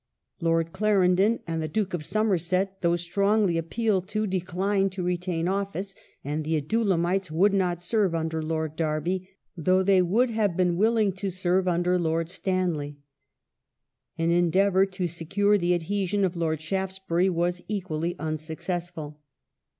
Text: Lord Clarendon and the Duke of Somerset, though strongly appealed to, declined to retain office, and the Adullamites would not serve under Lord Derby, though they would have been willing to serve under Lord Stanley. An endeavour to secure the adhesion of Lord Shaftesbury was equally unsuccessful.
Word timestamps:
Lord 0.39 0.73
Clarendon 0.73 1.41
and 1.45 1.61
the 1.61 1.67
Duke 1.67 1.93
of 1.93 2.03
Somerset, 2.03 2.81
though 2.81 2.95
strongly 2.95 3.55
appealed 3.59 4.07
to, 4.07 4.25
declined 4.25 4.91
to 4.93 5.03
retain 5.03 5.47
office, 5.47 5.93
and 6.23 6.43
the 6.43 6.55
Adullamites 6.59 7.29
would 7.29 7.53
not 7.53 7.83
serve 7.83 8.15
under 8.15 8.41
Lord 8.41 8.75
Derby, 8.75 9.29
though 9.55 9.83
they 9.83 10.01
would 10.01 10.31
have 10.31 10.57
been 10.57 10.75
willing 10.75 11.11
to 11.11 11.29
serve 11.29 11.67
under 11.67 11.99
Lord 11.99 12.29
Stanley. 12.29 12.97
An 14.17 14.31
endeavour 14.31 14.87
to 14.87 15.05
secure 15.05 15.55
the 15.59 15.75
adhesion 15.75 16.25
of 16.25 16.35
Lord 16.35 16.61
Shaftesbury 16.61 17.29
was 17.29 17.61
equally 17.67 18.15
unsuccessful. 18.17 19.21